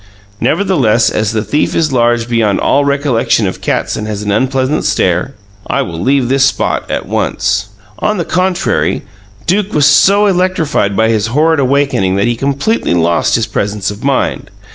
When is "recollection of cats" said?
2.89-3.95